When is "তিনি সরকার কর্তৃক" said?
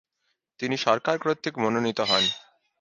0.59-1.55